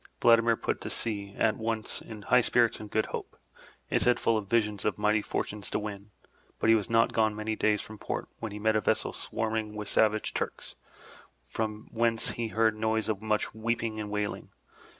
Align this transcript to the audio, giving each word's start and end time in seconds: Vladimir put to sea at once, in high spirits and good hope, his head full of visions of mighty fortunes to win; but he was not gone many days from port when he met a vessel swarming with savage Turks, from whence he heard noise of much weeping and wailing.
Vladimir 0.19 0.57
put 0.57 0.81
to 0.81 0.89
sea 0.89 1.35
at 1.37 1.57
once, 1.57 2.01
in 2.01 2.23
high 2.23 2.41
spirits 2.41 2.79
and 2.79 2.89
good 2.89 3.05
hope, 3.05 3.37
his 3.85 4.05
head 4.05 4.19
full 4.19 4.35
of 4.35 4.49
visions 4.49 4.83
of 4.83 4.97
mighty 4.97 5.21
fortunes 5.21 5.69
to 5.69 5.77
win; 5.77 6.09
but 6.57 6.69
he 6.69 6.75
was 6.75 6.89
not 6.89 7.13
gone 7.13 7.35
many 7.35 7.55
days 7.55 7.83
from 7.83 7.99
port 7.99 8.27
when 8.39 8.51
he 8.51 8.57
met 8.57 8.75
a 8.75 8.81
vessel 8.81 9.13
swarming 9.13 9.75
with 9.75 9.87
savage 9.87 10.33
Turks, 10.33 10.75
from 11.45 11.87
whence 11.91 12.31
he 12.31 12.47
heard 12.47 12.75
noise 12.75 13.07
of 13.09 13.21
much 13.21 13.53
weeping 13.53 13.99
and 13.99 14.09
wailing. 14.09 14.49